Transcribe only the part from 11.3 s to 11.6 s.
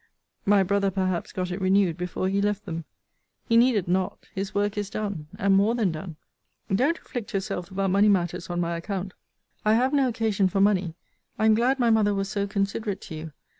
I am